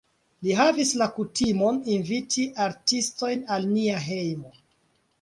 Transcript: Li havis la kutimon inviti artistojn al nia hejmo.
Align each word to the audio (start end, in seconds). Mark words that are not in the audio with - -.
Li 0.45 0.53
havis 0.59 0.93
la 1.01 1.07
kutimon 1.17 1.77
inviti 1.97 2.49
artistojn 2.67 3.49
al 3.59 3.73
nia 3.79 4.05
hejmo. 4.11 4.61